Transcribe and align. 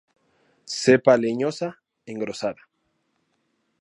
Cepa 0.81 1.13
leñosa, 1.23 1.69
engrosada. 2.13 2.61